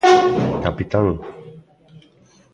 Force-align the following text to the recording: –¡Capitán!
–¡Capitán! 0.63 1.07